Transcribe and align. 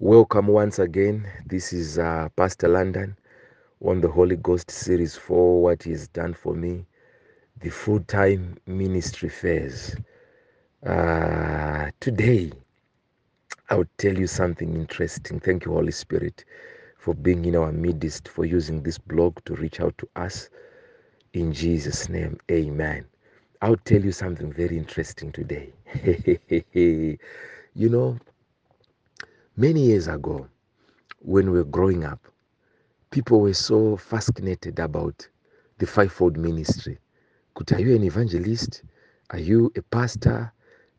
Welcome 0.00 0.46
once 0.46 0.78
again. 0.78 1.26
This 1.44 1.72
is 1.72 1.98
uh, 1.98 2.28
Pastor 2.36 2.68
London 2.68 3.16
on 3.84 4.00
the 4.00 4.06
Holy 4.08 4.36
Ghost 4.36 4.70
series 4.70 5.16
for 5.16 5.60
what 5.60 5.82
He 5.82 5.90
has 5.90 6.06
done 6.06 6.34
for 6.34 6.54
me, 6.54 6.86
the 7.60 7.70
full 7.70 7.98
time 8.02 8.58
ministry 8.66 9.28
phase. 9.28 9.96
Uh, 10.86 11.90
today, 11.98 12.52
I'll 13.70 13.88
tell 13.98 14.16
you 14.16 14.28
something 14.28 14.72
interesting. 14.76 15.40
Thank 15.40 15.64
you, 15.64 15.72
Holy 15.72 15.90
Spirit, 15.90 16.44
for 16.96 17.12
being 17.12 17.44
in 17.44 17.56
our 17.56 17.72
midst, 17.72 18.28
for 18.28 18.44
using 18.44 18.84
this 18.84 18.98
blog 18.98 19.38
to 19.46 19.56
reach 19.56 19.80
out 19.80 19.98
to 19.98 20.08
us. 20.14 20.48
In 21.32 21.52
Jesus' 21.52 22.08
name, 22.08 22.38
amen. 22.52 23.04
I'll 23.62 23.76
tell 23.78 24.00
you 24.00 24.12
something 24.12 24.52
very 24.52 24.78
interesting 24.78 25.32
today. 25.32 25.72
you 27.74 27.88
know, 27.88 28.16
many 29.58 29.80
years 29.80 30.06
ago, 30.06 30.46
when 31.18 31.50
we 31.50 31.58
were 31.58 31.64
growing 31.64 32.04
up, 32.04 32.20
people 33.10 33.40
were 33.40 33.52
so 33.54 33.96
fascinated 33.96 34.78
about 34.78 35.26
the 35.78 35.86
fivefold 35.86 36.36
ministry. 36.36 36.96
Could 37.54 37.72
are 37.72 37.80
you 37.80 37.96
an 37.96 38.04
evangelist? 38.04 38.84
Are 39.30 39.40
you 39.40 39.72
a 39.76 39.82
pastor? 39.82 40.52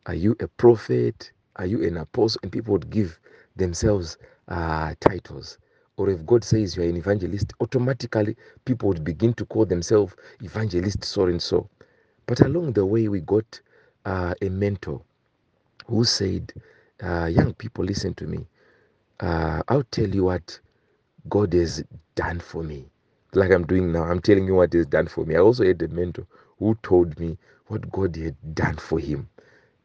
Are 0.04 0.14
you 0.14 0.36
a 0.40 0.48
prophet? 0.48 1.32
Are 1.56 1.64
you 1.64 1.82
an 1.86 1.96
apostle? 1.96 2.40
And 2.42 2.52
people 2.52 2.72
would 2.72 2.90
give 2.90 3.18
themselves 3.56 4.18
uh, 4.48 4.94
titles. 5.00 5.56
Or 5.96 6.10
if 6.10 6.26
God 6.26 6.44
says 6.44 6.76
you're 6.76 6.86
an 6.86 6.98
evangelist, 6.98 7.54
automatically 7.60 8.36
people 8.66 8.88
would 8.88 9.04
begin 9.04 9.32
to 9.34 9.46
call 9.46 9.64
themselves 9.64 10.14
evangelist 10.42 11.02
so 11.02 11.24
and 11.24 11.40
so. 11.40 11.66
But 12.26 12.40
along 12.40 12.74
the 12.74 12.84
way, 12.84 13.08
we 13.08 13.20
got 13.20 13.58
uh, 14.04 14.34
a 14.42 14.50
mentor 14.50 15.00
who 15.86 16.04
said, 16.04 16.52
uh, 17.02 17.26
Young 17.26 17.54
people, 17.54 17.84
listen 17.84 18.14
to 18.14 18.26
me. 18.26 18.46
Uh, 19.20 19.62
I'll 19.68 19.84
tell 19.84 20.08
you 20.08 20.24
what 20.24 20.60
God 21.28 21.52
has 21.54 21.84
done 22.16 22.40
for 22.40 22.62
me. 22.64 22.86
Like 23.34 23.52
I'm 23.52 23.66
doing 23.66 23.92
now, 23.92 24.04
I'm 24.04 24.20
telling 24.20 24.46
you 24.46 24.56
what 24.56 24.72
He's 24.72 24.86
done 24.86 25.08
for 25.08 25.24
me. 25.26 25.36
I 25.36 25.40
also 25.40 25.64
had 25.64 25.82
a 25.82 25.88
mentor 25.88 26.26
who 26.58 26.76
told 26.82 27.18
me 27.20 27.38
what 27.68 27.90
God 27.92 28.16
had 28.16 28.36
done 28.54 28.76
for 28.76 28.98
him. 29.00 29.28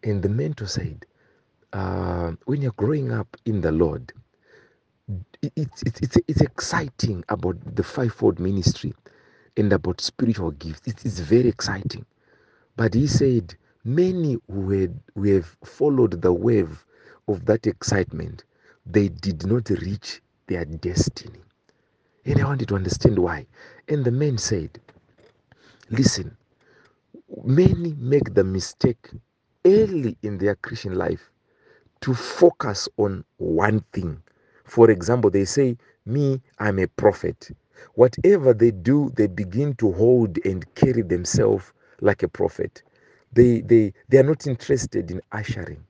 And 0.04 0.24
the 0.24 0.30
mentor 0.30 0.68
said, 0.68 1.06
uh, 1.74 2.34
When 2.46 2.62
you're 2.62 2.74
growing 2.74 3.12
up 3.14 3.38
in 3.46 3.62
the 3.62 3.72
Lord, 3.72 4.14
it's, 5.56 5.84
it's, 5.84 6.02
it's, 6.02 6.18
it's 6.28 6.42
exciting 6.42 7.24
about 7.30 7.58
the 7.76 7.84
fivefold 7.84 8.40
ministry 8.40 8.94
and 9.58 9.74
about 9.74 10.02
spiritual 10.02 10.52
gifts. 10.52 10.88
It 10.88 11.06
is 11.06 11.20
very 11.22 11.50
exciting. 11.50 12.06
But 12.78 12.94
he 12.96 13.08
said, 13.08 13.56
many 13.86 14.38
who, 14.52 14.72
had, 14.72 15.00
who 15.16 15.36
have 15.36 15.58
followed 15.66 16.22
the 16.22 16.34
wave 16.34 16.86
of 17.28 17.46
that 17.46 17.68
excitement, 17.68 18.46
they 18.86 19.10
did 19.10 19.46
not 19.46 19.70
reach 19.70 20.22
their 20.48 20.66
destiny. 20.66 21.40
And 22.26 22.42
I 22.42 22.46
wanted 22.46 22.70
to 22.70 22.76
understand 22.76 23.20
why. 23.20 23.48
And 23.90 24.06
the 24.06 24.12
man 24.12 24.38
said, 24.38 24.80
Listen, 25.90 26.38
many 27.44 27.94
make 28.00 28.34
the 28.34 28.44
mistake 28.44 29.10
early 29.66 30.18
in 30.24 30.38
their 30.40 30.56
Christian 30.56 30.96
life 30.96 31.32
to 32.02 32.14
focus 32.14 32.90
on 32.98 33.26
one 33.38 33.82
thing. 33.94 34.22
For 34.66 34.92
example, 34.92 35.32
they 35.32 35.46
say, 35.46 35.78
Me, 36.06 36.42
I'm 36.60 36.80
a 36.80 36.88
prophet. 36.88 37.52
Whatever 37.96 38.54
they 38.54 38.72
do, 38.72 39.12
they 39.16 39.28
begin 39.28 39.76
to 39.76 39.92
hold 39.94 40.40
and 40.46 40.66
carry 40.76 41.02
themselves 41.04 41.66
like 42.02 42.24
a 42.24 42.28
prophet. 42.30 42.84
They, 43.34 43.62
they, 43.62 43.94
they 44.10 44.20
are 44.20 44.24
not 44.24 44.48
interested 44.48 45.12
in 45.12 45.22
ushering. 45.32 45.84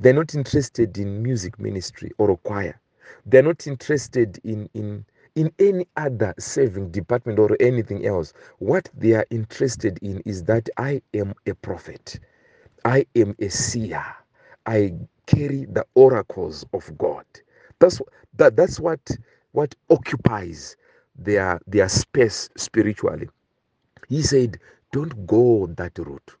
They're 0.00 0.14
not 0.14 0.34
interested 0.34 0.98
in 0.98 1.22
music 1.22 1.58
ministry 1.60 2.10
or 2.18 2.30
a 2.32 2.36
choir. 2.36 2.80
They're 3.26 3.42
not 3.42 3.66
interested 3.66 4.40
in, 4.44 4.68
in, 4.74 5.04
in 5.36 5.52
any 5.58 5.86
other 5.96 6.34
saving 6.38 6.90
department 6.90 7.38
or 7.38 7.56
anything 7.60 8.06
else. 8.06 8.32
What 8.58 8.88
they 8.96 9.14
are 9.14 9.26
interested 9.30 9.98
in 10.02 10.22
is 10.26 10.44
that 10.44 10.68
I 10.78 11.02
am 11.14 11.34
a 11.46 11.54
prophet. 11.54 12.20
I 12.84 13.06
am 13.16 13.36
a 13.40 13.48
seer. 13.50 14.04
I 14.66 14.94
carry 15.26 15.66
the 15.66 15.86
oracles 15.94 16.64
of 16.74 16.96
God. 16.98 17.24
That's 17.80 18.00
that 18.36 18.56
that's 18.56 18.80
what 18.80 19.00
what 19.52 19.74
occupies 19.90 20.76
their 21.16 21.60
their 21.66 21.88
space 21.88 22.50
spiritually. 22.56 23.28
He 24.08 24.22
said, 24.22 24.58
Don't 24.92 25.26
go 25.26 25.68
that 25.76 25.98
route. 25.98 26.36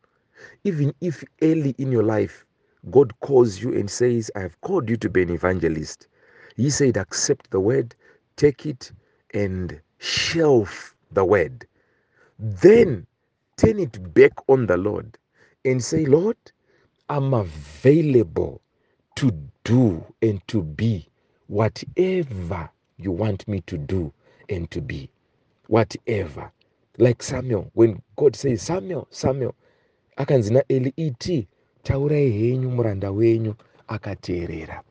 Even 0.64 0.94
if 1.00 1.24
early 1.42 1.74
in 1.78 1.92
your 1.92 2.04
life 2.04 2.46
God 2.90 3.18
calls 3.20 3.60
you 3.62 3.74
and 3.74 3.90
says, 3.90 4.30
I 4.36 4.40
have 4.40 4.60
called 4.62 4.88
you 4.88 4.96
to 4.98 5.10
be 5.10 5.22
an 5.22 5.30
evangelist. 5.30 6.08
He 6.56 6.70
said, 6.70 6.96
accept 6.96 7.50
the 7.50 7.60
word, 7.60 7.94
take 8.36 8.66
it, 8.66 8.92
and 9.34 9.80
shelf 9.98 10.94
the 11.12 11.24
word. 11.24 11.66
Then 12.38 13.06
turn 13.56 13.78
it 13.78 14.14
back 14.14 14.32
on 14.48 14.66
the 14.66 14.76
Lord 14.76 15.18
and 15.64 15.82
say, 15.82 16.06
Lord, 16.06 16.36
I'm 17.08 17.34
available 17.34 18.60
to 19.16 19.32
do 19.64 20.04
and 20.22 20.46
to 20.48 20.62
be 20.62 21.08
whatever 21.48 22.70
you 22.98 23.12
want 23.12 23.46
me 23.48 23.60
to 23.66 23.78
do 23.78 24.12
and 24.48 24.70
to 24.70 24.80
be. 24.80 25.10
Whatever. 25.68 26.50
Like 26.98 27.22
Samuel, 27.22 27.70
when 27.74 28.02
God 28.16 28.36
says, 28.36 28.62
Samuel, 28.62 29.06
Samuel, 29.10 29.54
naeli 30.18 30.92
iti 30.96 31.48
taurai 31.82 32.30
henyu 32.30 32.70
muranda 32.70 33.10
wenyu 33.10 33.54
akateerera. 33.88 34.82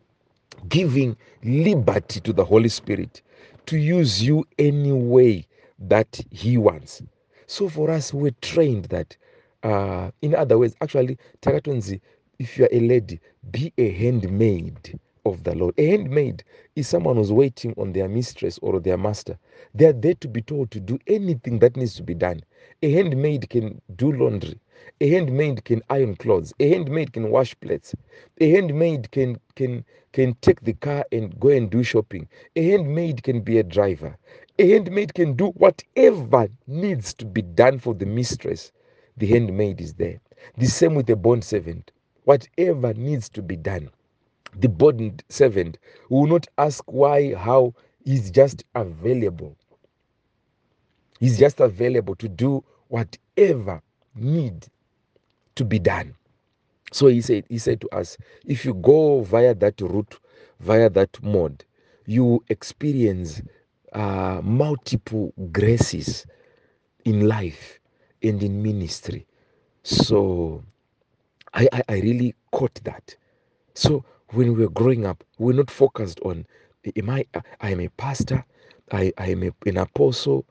Giving 0.67 1.15
liberty 1.43 2.19
to 2.19 2.33
the 2.33 2.43
holy 2.43 2.69
spirit 2.69 3.21
to 3.65 3.77
use 3.77 4.21
you 4.21 4.45
any 4.57 4.91
way 4.91 5.45
that 5.87 6.19
he 6.31 6.57
wants. 6.57 7.01
So 7.47 7.69
for 7.69 7.89
us 7.89 8.13
we're 8.13 8.35
trained 8.41 8.85
that 8.85 9.15
uh, 9.63 10.11
in 10.21 10.35
other 10.35 10.57
words 10.57 10.75
actually 10.81 11.17
takatonzi 11.41 11.99
if 12.39 12.57
you're 12.57 12.69
a 12.71 12.79
lady 12.79 13.19
be 13.51 13.73
a 13.77 13.91
handmaid 13.91 14.99
of 15.25 15.43
the 15.43 15.55
lord. 15.55 15.75
A 15.77 15.87
handmaid 15.87 16.43
is 16.75 16.87
someone 16.87 17.15
who's 17.17 17.31
waiting 17.31 17.73
on 17.77 17.93
their 17.93 18.07
mistress 18.07 18.59
or 18.61 18.79
their 18.79 18.97
master. 18.97 19.37
They 19.75 19.85
are 19.85 19.93
there 19.93 20.15
to 20.15 20.27
be 20.27 20.41
told 20.41 20.71
to 20.71 20.79
do 20.79 20.97
anything 21.07 21.59
that 21.59 21.75
needs 21.75 21.95
to 21.95 22.03
be 22.03 22.13
done. 22.13 22.41
A 22.81 22.91
handmaid 22.91 23.49
can 23.49 23.81
do 23.95 24.11
laundry 24.11 24.59
a 25.01 25.09
handmaid 25.09 25.63
can 25.65 25.81
iron 25.89 26.15
clothes. 26.15 26.53
A 26.59 26.69
handmaid 26.69 27.13
can 27.13 27.29
wash 27.29 27.59
plates. 27.59 27.95
A 28.41 28.49
handmaid 28.51 29.11
can 29.11 29.39
can 29.55 29.85
can 30.13 30.35
take 30.41 30.61
the 30.61 30.73
car 30.73 31.05
and 31.11 31.39
go 31.39 31.49
and 31.49 31.69
do 31.69 31.83
shopping. 31.83 32.27
A 32.55 32.63
handmaid 32.63 33.23
can 33.23 33.41
be 33.41 33.59
a 33.59 33.63
driver. 33.63 34.17
A 34.57 34.69
handmaid 34.69 35.13
can 35.13 35.35
do 35.35 35.47
whatever 35.51 36.49
needs 36.67 37.13
to 37.15 37.25
be 37.25 37.41
done 37.41 37.79
for 37.79 37.93
the 37.93 38.05
mistress. 38.05 38.71
The 39.17 39.27
handmaid 39.27 39.79
is 39.81 39.93
there. 39.93 40.19
The 40.57 40.67
same 40.67 40.95
with 40.95 41.09
a 41.09 41.15
bond 41.15 41.43
servant. 41.43 41.91
Whatever 42.25 42.93
needs 42.93 43.29
to 43.29 43.41
be 43.41 43.55
done. 43.55 43.89
The 44.55 44.69
bond 44.69 45.23
servant 45.29 45.77
will 46.09 46.27
not 46.27 46.47
ask 46.57 46.83
why 46.91 47.33
how. 47.35 47.73
He's 48.05 48.31
just 48.31 48.63
available. 48.75 49.55
He's 51.19 51.37
just 51.39 51.59
available 51.59 52.15
to 52.15 52.27
do 52.29 52.63
whatever 52.87 53.81
need 54.21 54.67
to 55.55 55.65
be 55.65 55.79
done. 55.79 56.15
So 56.93 57.07
he 57.07 57.21
said 57.21 57.45
he 57.49 57.57
said 57.59 57.81
to 57.81 57.89
us 57.95 58.17
if 58.45 58.65
you 58.65 58.73
go 58.75 59.21
via 59.23 59.55
that 59.55 59.81
route 59.81 60.19
via 60.59 60.89
that 60.91 61.21
mode 61.23 61.65
you 62.07 62.43
experience 62.49 63.41
uh, 63.93 64.41
multiple 64.43 65.33
graces 65.51 66.25
in 67.05 67.27
life 67.27 67.79
and 68.23 68.41
in 68.43 68.63
ministry. 68.63 69.25
So 69.83 70.63
I, 71.53 71.69
I 71.73 71.83
i 71.89 71.93
really 72.01 72.35
caught 72.51 72.75
that. 72.85 73.15
So 73.75 74.05
when 74.31 74.55
we 74.55 74.63
were 74.65 74.71
growing 74.71 75.05
up 75.05 75.23
we 75.39 75.47
we're 75.47 75.57
not 75.57 75.71
focused 75.71 76.19
on 76.21 76.45
am 76.97 77.09
i 77.09 77.25
i 77.61 77.71
am 77.71 77.81
a 77.81 77.89
pastor 77.89 78.45
i 78.91 79.11
i 79.17 79.27
am 79.27 79.43
a, 79.43 79.51
an 79.69 79.77
apostle 79.77 80.45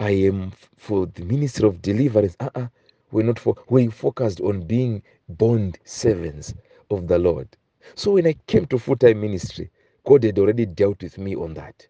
i 0.00 0.10
am 0.10 0.52
for 0.76 1.06
the 1.06 1.24
ministry 1.24 1.68
of 1.68 1.82
deliverance 1.82 2.36
uh-uh 2.40 2.68
we're 3.14 3.22
not 3.22 3.38
for 3.38 3.54
we 3.68 3.86
focused 3.86 4.40
on 4.40 4.60
being 4.62 5.00
bond 5.28 5.78
servants 5.84 6.52
of 6.90 7.06
the 7.06 7.16
Lord. 7.16 7.46
So 7.94 8.10
when 8.10 8.26
I 8.26 8.34
came 8.48 8.66
to 8.66 8.78
full-time 8.78 9.20
ministry, 9.20 9.70
God 10.04 10.24
had 10.24 10.36
already 10.36 10.66
dealt 10.66 11.00
with 11.00 11.16
me 11.16 11.36
on 11.36 11.54
that. 11.54 11.86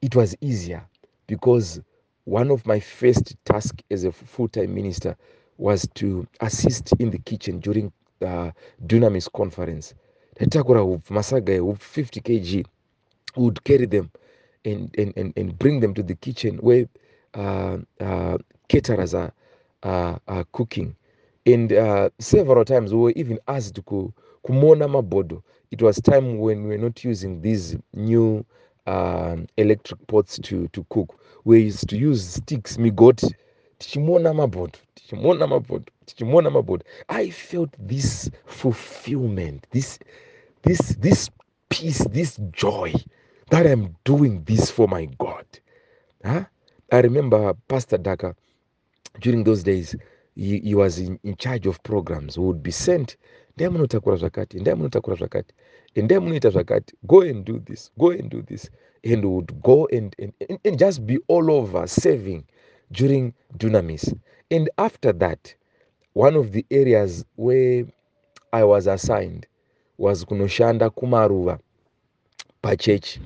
It 0.00 0.16
was 0.16 0.34
easier 0.40 0.82
because 1.26 1.78
one 2.24 2.50
of 2.50 2.64
my 2.64 2.80
first 2.80 3.36
tasks 3.44 3.82
as 3.90 4.04
a 4.04 4.12
full-time 4.12 4.74
minister 4.74 5.14
was 5.58 5.86
to 5.96 6.26
assist 6.40 6.92
in 6.98 7.10
the 7.10 7.18
kitchen 7.18 7.60
during 7.60 7.92
uh, 8.22 8.50
Dunamis 8.86 9.30
conference. 9.30 9.92
masaga 10.40 11.78
50 11.78 12.20
kg 12.22 12.64
would 13.36 13.62
carry 13.64 13.84
them 13.84 14.10
and, 14.64 14.94
and, 14.96 15.12
and, 15.18 15.34
and 15.36 15.58
bring 15.58 15.80
them 15.80 15.92
to 15.92 16.02
the 16.02 16.14
kitchen 16.14 16.56
where 16.58 16.86
uh, 17.34 17.76
uh, 18.00 18.38
caterers 18.68 19.12
are 19.12 19.32
cooking. 20.52 20.96
And 21.44 21.72
uh, 21.72 22.10
several 22.18 22.64
times 22.64 22.92
we 22.92 23.00
were 23.00 23.12
even 23.16 23.38
asked 23.48 23.84
ku, 23.84 24.12
kumona 24.46 24.88
mabodo. 24.88 25.42
It 25.70 25.82
was 25.82 26.00
time 26.00 26.38
when 26.38 26.62
we 26.64 26.70
were 26.70 26.78
not 26.78 27.02
using 27.02 27.40
these 27.40 27.76
new 27.94 28.44
um, 28.86 29.46
electric 29.56 30.06
pots 30.06 30.38
to, 30.42 30.68
to 30.68 30.86
cook. 30.90 31.18
We 31.44 31.62
used 31.62 31.88
to 31.88 31.96
use 31.96 32.34
sticks 32.34 32.76
migoti 32.76 33.34
tichimona 33.82 34.34
mabhodo 34.34 34.78
tichimona 34.94 35.46
mabhodo 35.46 35.84
tichimona 36.06 36.50
mabhodo 36.50 36.84
i 37.08 37.30
felt 37.30 37.70
this 37.88 38.30
fulfillment 38.46 39.64
this 39.70 39.98
this 40.62 40.96
this 41.00 41.30
peace 41.68 42.04
this 42.10 42.38
joy 42.52 42.92
that 43.50 43.66
i'm 43.66 43.88
doing 44.04 44.44
this 44.44 44.70
for 44.70 44.88
my 44.88 45.06
god. 45.18 45.46
Huh? 46.24 46.44
i 46.92 47.00
remember 47.00 47.54
pastor 47.68 47.98
daka 47.98 48.34
during 49.20 49.44
those 49.44 49.62
days 49.62 49.96
he, 50.34 50.60
he 50.60 50.74
was 50.74 50.98
in, 50.98 51.18
in 51.22 51.36
charge 51.36 51.66
of 51.66 51.82
programs. 51.82 52.36
Who 52.36 52.42
would 52.42 52.62
be 52.62 52.70
sent 52.70 53.16
ndai 53.56 53.68
munotakura 53.68 54.16
zvakati 54.16 54.60
ndai 54.60 54.74
munotakura 54.74 55.16
zvakati 55.16 55.54
endai 55.94 56.18
munoita 56.18 56.50
zvakati 56.50 56.94
go 57.06 57.20
and 57.20 57.44
do 57.44 57.58
this 57.58 57.90
go 57.98 58.10
and 58.10 58.30
do 58.30 58.42
this. 58.42 58.70
And 59.04 59.24
would 59.24 59.62
go 59.62 59.88
and, 59.92 60.14
and, 60.18 60.32
and, 60.48 60.58
and 60.64 60.78
just 60.78 61.04
be 61.06 61.18
all 61.26 61.50
over 61.50 61.88
serving 61.88 62.44
during 62.92 63.34
dunamis. 63.58 64.14
And 64.50 64.70
after 64.78 65.12
that 65.12 65.54
one 66.14 66.36
of 66.36 66.52
the 66.52 66.64
areas 66.70 67.24
where 67.36 67.84
i 68.52 68.64
was 68.64 68.86
assigned 68.86 69.46
was 69.98 70.24
kunoshanda 70.24 70.90
kumaruva 70.90 71.58
pachechi. 72.62 73.20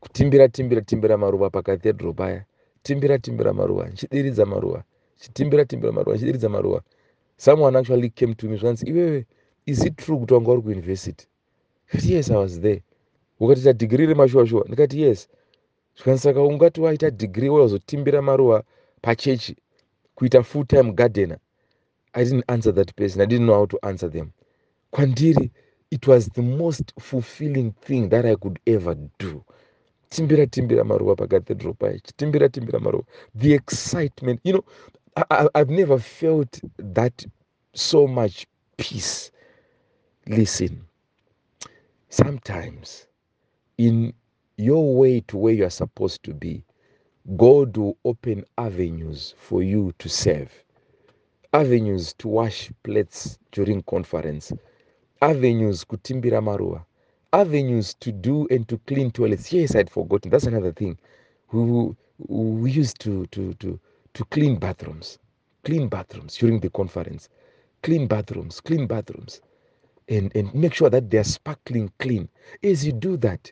Kutimbira 0.00 0.48
timbira 0.48 0.80
timbira 0.82 1.18
maruva 1.18 1.50
pakathedro 1.50 2.12
paya 2.12 2.44
timbira 2.82 3.18
timbira 3.18 3.52
maruva 3.52 3.88
nchidiridza 3.88 4.46
maruva 4.46 4.84
chitimbira 5.20 5.64
timbira 5.64 5.92
maruva 5.92 6.16
nchidiridza 6.16 6.48
maruva. 6.48 6.82
Someone 7.36 7.78
actually 7.78 8.10
came 8.10 8.34
to 8.34 8.48
me 8.48 8.56
zvanzi 8.56 8.86
iwewe 8.90 9.26
is 9.66 9.84
it 9.84 9.96
true 9.96 10.18
kuti 10.18 10.34
wanga 10.34 10.50
uri 10.50 10.62
kuuniversity? 10.62 11.26
Kati 11.86 12.12
yes 12.12 12.30
i 12.30 12.36
was 12.36 12.60
there. 12.60 12.82
Ukatiita 13.40 13.72
dhigiri 13.72 14.06
remashuwa-shuwa 14.06 14.64
ndikati 14.66 15.02
yes. 15.02 15.28
Zvikanisaka 15.96 16.42
ungati 16.42 16.80
waita 16.80 17.10
dhigiri 17.10 17.48
wazotimbira 17.48 18.22
maruva 18.22 18.62
pachechi 19.02 19.56
kuita 20.14 20.42
full 20.42 20.66
time 20.66 20.92
gardener. 20.92 21.38
I 22.12 22.24
didn't 22.24 22.44
answer 22.48 22.74
that 22.74 22.94
person. 22.96 23.22
I 23.22 23.26
didn't 23.26 23.46
know 23.46 23.54
how 23.54 23.66
to 23.66 23.78
answer 23.82 24.10
them. 24.10 24.30
Kwandiri 24.90 25.50
it 25.90 26.06
was 26.06 26.28
the 26.28 26.42
most 26.42 26.92
fulfilling 27.00 27.72
thing 27.80 28.08
that 28.08 28.24
i 28.24 28.36
could 28.36 28.58
ever 28.66 28.96
do. 29.18 29.44
Timbira 30.08 30.46
timbira 30.46 30.84
maruva 30.84 31.16
pakathedral 31.16 31.74
paya 31.74 31.98
chitimbira 31.98 32.48
timbira 32.48 32.80
maruva. 32.80 33.04
The 33.34 33.54
excitement 33.54 34.40
you 34.44 34.52
know 34.52 34.64
I, 35.16 35.48
i've 35.54 35.70
never 35.70 35.98
felt 35.98 36.60
that 36.78 37.24
so 37.74 38.06
much 38.06 38.46
peace. 38.78 39.30
Listen 40.26 40.86
sometimes 42.10 43.06
in 43.78 44.12
your 44.58 44.94
way 44.96 45.20
to 45.22 45.36
where 45.38 45.54
you 45.54 45.64
are 45.66 45.70
supposed 45.70 46.22
to 46.24 46.34
be 46.34 46.64
god 47.36 47.76
will 47.76 47.96
open 48.04 48.44
avenues 48.58 49.34
for 49.38 49.62
you 49.62 49.92
to 49.98 50.08
serve. 50.08 50.52
Avenues 51.52 52.14
to 52.14 52.28
wash 52.28 52.70
plates 52.84 53.38
during 53.52 53.82
conference. 53.82 54.52
Avenues 55.22 55.84
kutimbira 55.84 56.40
maruva. 56.42 56.84
Avenues 57.32 57.94
to 57.94 58.12
do 58.12 58.46
and 58.50 58.68
to 58.68 58.78
clean 58.86 59.10
toilets. 59.10 59.52
Yes 59.52 59.74
i'd 59.76 59.90
forgotten. 59.90 60.30
That's 60.30 60.46
another 60.46 60.72
thing. 60.72 60.98
We, 61.52 61.94
we 62.28 62.70
used 62.72 63.00
to, 63.00 63.26
to, 63.26 63.54
to, 63.54 63.80
to 64.14 64.24
clean 64.26 64.56
bathrooms 64.56 65.18
clean 65.64 65.88
bathrooms 65.88 66.36
during 66.36 66.60
the 66.60 66.70
conference 66.70 67.28
clean 67.82 68.06
bathrooms 68.06 68.60
clean 68.60 68.86
bathrooms 68.86 69.40
and, 70.10 70.34
and 70.34 70.52
make 70.54 70.74
sure 70.74 70.90
that 70.90 71.08
they're 71.08 71.24
sparkling 71.24 71.90
clean. 71.98 72.28
As 72.64 72.84
you 72.84 72.92
do 72.92 73.16
that 73.18 73.50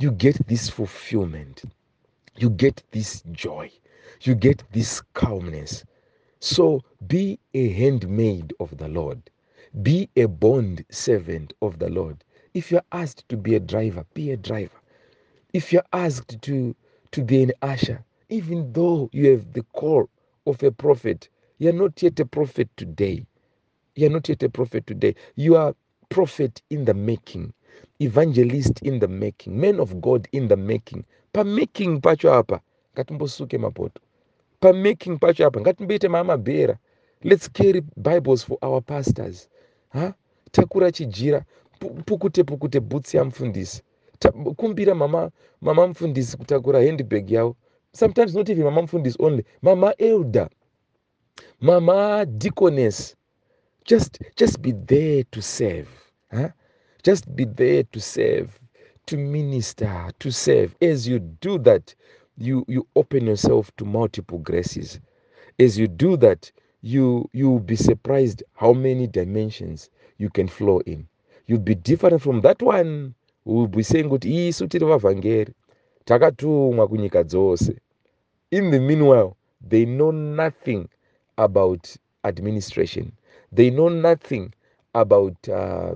you 0.00 0.10
get 0.10 0.46
this 0.48 0.68
fulfillment. 0.70 1.64
You 2.36 2.50
get 2.50 2.82
this 2.92 3.22
joy. 3.32 3.70
You 4.22 4.34
get 4.34 4.62
this 4.72 5.02
calmness. 5.12 5.84
So 6.40 6.82
be 7.08 7.38
a 7.52 7.68
handmaid 7.70 8.54
of 8.60 8.76
the 8.78 8.88
lord. 8.88 9.20
Be 9.82 10.08
a 10.16 10.26
bond 10.26 10.84
servant 10.90 11.52
of 11.60 11.78
the 11.78 11.90
lord. 11.90 12.24
If 12.54 12.70
you're 12.70 12.82
asked 12.92 13.28
to 13.28 13.36
be 13.36 13.56
a 13.56 13.60
driver 13.60 14.04
be 14.14 14.30
a 14.30 14.36
driver. 14.36 14.80
If 15.52 15.72
you're 15.72 15.84
asked 15.92 16.40
to 16.42 16.74
to 17.10 17.22
be 17.22 17.42
an 17.42 17.52
usher 17.62 18.04
even 18.28 18.72
though 18.72 19.08
you 19.12 19.30
have 19.30 19.52
the 19.52 19.62
call 19.72 20.08
of 20.46 20.62
a 20.62 20.70
prophet 20.70 21.28
you're 21.58 21.72
not 21.72 22.00
yet 22.02 22.20
a 22.20 22.24
prophet 22.24 22.68
today. 22.76 23.26
You're 23.96 24.10
not 24.10 24.28
yet 24.28 24.42
a 24.44 24.48
prophet 24.48 24.86
today. 24.86 25.16
You 25.34 25.56
are 25.56 25.74
prophet 26.08 26.62
in 26.70 26.84
the 26.84 26.94
making 26.94 27.52
evangelist 28.00 28.80
in 28.82 28.98
the 29.00 29.08
making 29.08 29.60
man 29.60 29.80
of 29.80 30.00
god 30.00 30.28
in 30.32 30.48
the 30.48 30.56
making. 30.56 31.04
Pamaking 31.32 32.00
pacho 32.00 32.32
apa 32.32 32.60
ngatimbosuke 32.96 33.58
mapoto. 33.58 34.00
Pamaking 34.60 35.18
pacho 35.18 35.46
apa 35.46 35.60
ngatimboite 35.60 36.08
maamabhera 36.08 36.78
let's 37.24 37.48
carry 37.48 37.82
bibles 37.96 38.44
for 38.44 38.58
our 38.62 38.80
pastors. 38.80 39.48
Ha? 39.92 40.14
Takura 40.52 40.92
chijira 40.92 41.44
pukute 41.80 42.44
pukute 42.44 42.80
bhutsi 42.80 43.16
yamufundisi 43.16 43.82
kumbira 44.56 44.94
mama 44.94 45.30
mama 45.60 45.86
mufundisi 45.86 46.36
kutakura 46.36 46.82
handbag 46.82 47.30
yavo 47.30 47.56
sometimes 47.98 48.34
not 48.34 48.48
even 48.48 48.64
mama 48.64 48.82
mufundisi 48.82 49.16
only 49.20 49.44
mama 49.62 49.94
elder 49.98 50.48
mama 51.60 52.24
deaconess. 52.26 53.16
Just 53.84 54.18
just 54.36 54.60
be 54.62 54.72
there 54.72 55.24
to 55.32 55.42
serve 55.42 55.88
huh? 56.30 56.50
just 57.02 57.34
be 57.34 57.44
there 57.44 57.82
to 57.84 58.00
serve 58.00 58.58
to 59.06 59.16
minister 59.16 60.10
to 60.18 60.30
serve. 60.30 60.76
As 60.80 61.08
you 61.08 61.18
do 61.18 61.58
that 61.58 61.94
you 62.36 62.64
you 62.68 62.86
open 62.94 63.26
yourself 63.26 63.74
to 63.78 63.84
multiple 63.84 64.38
graces. 64.38 65.00
As 65.58 65.76
you 65.78 65.88
do 65.88 66.16
that 66.18 66.52
you 66.82 67.28
you'll 67.32 67.58
be 67.58 67.76
surprised 67.76 68.44
how 68.54 68.72
many 68.72 69.06
dimensions 69.08 69.90
you 70.18 70.30
can 70.30 70.46
flow 70.46 70.78
in. 70.80 71.08
You'll 71.46 71.58
be 71.58 71.74
different 71.74 72.22
from 72.22 72.42
that 72.42 72.62
one 72.62 73.14
will 73.44 73.66
be 73.66 73.82
saying 73.82 74.08
kuti 74.08 74.48
isu 74.48 74.66
tiri 74.68 74.86
vavhangeri 74.86 75.52
takatumwa 76.04 76.88
kunyika 76.88 77.24
dzose 77.24 77.76
in 78.50 78.70
the 78.70 78.80
meanwhile 78.80 79.36
they 79.60 79.84
know 79.84 80.10
nothing 80.10 80.88
about 81.38 81.96
administration. 82.24 83.12
They 83.52 83.70
know 83.70 83.88
nothing 83.88 84.52
about 84.94 85.48
uh, 85.48 85.94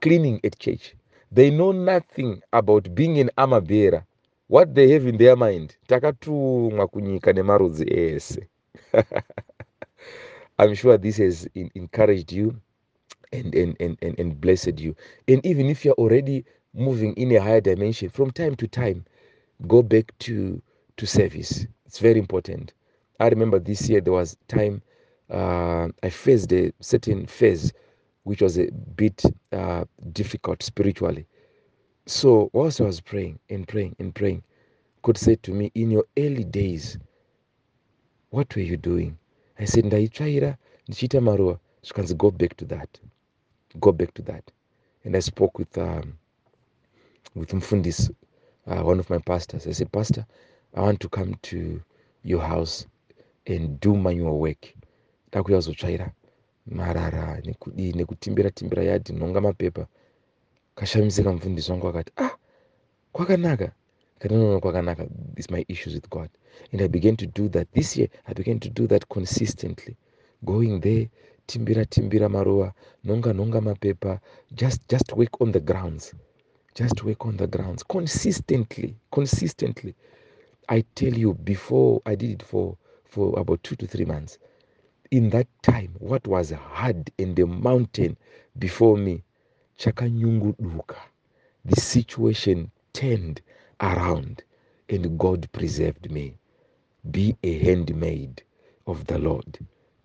cleaning 0.00 0.40
at 0.44 0.58
church. 0.58 0.94
They 1.30 1.50
know 1.50 1.72
nothing 1.72 2.42
about 2.52 2.94
being 2.94 3.18
an 3.18 3.30
amabera 3.38 4.04
what 4.48 4.74
they 4.74 4.90
have 4.92 5.06
in 5.06 5.16
their 5.18 5.36
mind 5.36 5.76
takatumwa 5.88 6.88
kunyika 6.88 7.32
nemarudzi 7.32 7.84
ese. 7.90 8.40
I'm 10.58 10.74
sure 10.74 10.98
this 10.98 11.16
has 11.18 11.48
encouraged 11.54 12.32
you 12.32 12.56
and, 13.32 13.54
and, 13.54 13.76
and, 13.80 13.98
and, 14.02 14.18
and 14.18 14.40
blessed 14.40 14.80
you. 14.80 14.94
And 15.28 15.44
even 15.46 15.66
if 15.70 15.84
you're 15.84 15.94
already 15.94 16.44
moving 16.74 17.14
in 17.14 17.32
a 17.32 17.40
higher 17.42 17.60
dimension 17.60 18.08
from 18.10 18.30
time 18.30 18.56
to 18.56 18.66
time 18.68 19.04
go 19.68 19.82
back 19.82 20.12
to 20.20 20.60
to 20.96 21.06
service 21.06 21.66
it's 21.92 21.98
very 21.98 22.18
important. 22.18 22.72
I 23.20 23.28
remember 23.28 23.58
this 23.58 23.86
year 23.86 24.00
there 24.00 24.14
was 24.14 24.34
time 24.48 24.80
uh, 25.28 25.88
i 26.02 26.08
faced 26.08 26.50
a 26.54 26.72
certain 26.80 27.26
phase 27.26 27.70
which 28.22 28.40
was 28.40 28.58
a 28.58 28.70
bit 28.96 29.22
uh, 29.52 29.84
difficult 30.14 30.62
spiritually. 30.62 31.26
So 32.06 32.48
whilst 32.54 32.80
i 32.80 32.84
was 32.84 32.98
praying 33.02 33.40
and 33.50 33.68
praying 33.68 33.94
and 33.98 34.14
praying 34.14 34.42
god 35.02 35.18
said 35.18 35.42
to 35.42 35.50
me 35.50 35.70
in 35.74 35.90
your 35.90 36.06
early 36.16 36.44
days 36.44 36.96
what 38.30 38.56
were 38.56 38.62
you 38.62 38.78
doing? 38.78 39.18
I 39.58 39.66
said 39.66 39.84
ndaitsvaira 39.84 40.56
ndichiita 40.88 41.20
maruva 41.20 41.58
zvikanzi 41.82 42.14
go 42.14 42.30
back 42.30 42.56
to 42.56 42.64
that. 42.64 43.00
Go 43.80 43.92
back 43.92 44.14
to 44.14 44.22
that. 44.22 44.50
And 45.04 45.14
i 45.14 45.20
spoke 45.20 45.58
with 45.58 45.76
um, 45.78 46.12
with 47.34 47.52
mfundis 47.52 48.10
uh, 48.66 48.80
one 48.82 48.98
of 49.00 49.10
my 49.10 49.18
pastors. 49.18 49.66
I 49.66 49.72
said 49.72 49.92
pastor 49.92 50.24
i 50.74 50.80
want 50.80 50.98
to 51.00 51.08
come 51.08 51.34
to 51.42 51.80
your 52.24 52.40
house 52.42 52.86
and 53.46 53.80
do 53.80 53.96
manual 53.96 54.38
work. 54.40 54.74
Ndakuya 55.28 55.58
kuzotsvaira 55.58 56.12
marara 56.66 57.40
nekudii 57.44 57.92
nekutimbira 57.92 58.50
timbira 58.50 58.82
yadhi 58.82 59.12
nhonga 59.12 59.40
mapepa. 59.40 59.86
Kashamisika 60.74 61.32
mufundisi 61.32 61.70
wangu 61.70 61.88
akati 61.88 62.12
ah 62.16 62.36
kwakanaka. 63.12 63.72
Katinono 64.18 64.60
kwakanaka. 64.60 65.06
Is 65.36 65.50
my 65.50 65.64
issues 65.68 65.94
with 65.94 66.08
god. 66.10 66.30
And 66.72 66.80
i 66.82 66.88
began 66.88 67.16
to 67.16 67.26
do 67.26 67.48
that. 67.48 67.68
This 67.72 67.96
year 67.96 68.08
i 68.26 68.34
began 68.34 68.60
to 68.60 68.68
do 68.68 68.86
that 68.86 69.08
consistently. 69.08 69.96
Going 70.44 70.80
there 70.80 71.10
timbira 71.46 71.84
timbira 71.84 72.28
maruva 72.28 72.72
nhonga 73.04 73.32
nhonga 73.32 73.60
mapepa 73.60 74.20
just 74.54 74.88
just 74.88 75.12
work 75.12 75.40
on 75.40 75.52
the 75.52 75.60
grounds. 75.60 76.14
Just 76.74 77.04
work 77.04 77.26
on 77.26 77.36
the 77.36 77.46
grounds. 77.46 77.82
Consistently 77.84 78.94
consistently 79.10 79.94
I 80.72 80.86
tell 80.94 81.12
you, 81.12 81.34
before 81.34 82.00
I 82.06 82.14
did 82.14 82.30
it 82.30 82.42
for, 82.42 82.78
for 83.04 83.38
about 83.38 83.62
two 83.62 83.76
to 83.76 83.86
three 83.86 84.06
months, 84.06 84.38
in 85.10 85.28
that 85.28 85.46
time, 85.62 85.94
what 85.98 86.26
was 86.26 86.50
hard 86.52 87.10
in 87.18 87.34
the 87.34 87.44
mountain 87.46 88.16
before 88.58 88.96
me, 88.96 89.22
chakanyunguduka. 89.78 90.96
The 91.66 91.78
situation 91.78 92.70
turned 92.94 93.42
around 93.82 94.44
and 94.88 95.18
God 95.18 95.46
preserved 95.52 96.10
me. 96.10 96.38
Be 97.10 97.36
a 97.42 97.58
handmaid 97.58 98.42
of 98.86 99.06
the 99.08 99.18
Lord, 99.18 99.58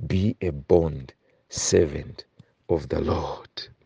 be 0.05 0.35
a 0.41 0.49
bond 0.49 1.13
servant 1.49 2.25
of 2.67 2.89
the 2.89 2.99
Lord. 2.99 3.69